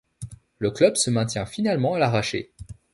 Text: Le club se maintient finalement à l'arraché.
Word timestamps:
Le 0.57 0.71
club 0.71 0.95
se 0.95 1.11
maintient 1.11 1.45
finalement 1.45 1.93
à 1.93 1.99
l'arraché. 1.99 2.53